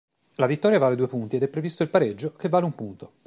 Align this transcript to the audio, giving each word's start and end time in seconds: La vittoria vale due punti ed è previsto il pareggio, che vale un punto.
La 0.37 0.47
vittoria 0.47 0.79
vale 0.79 0.95
due 0.95 1.05
punti 1.07 1.35
ed 1.35 1.43
è 1.43 1.47
previsto 1.47 1.83
il 1.83 1.89
pareggio, 1.91 2.33
che 2.35 2.49
vale 2.49 2.65
un 2.65 2.73
punto. 2.73 3.11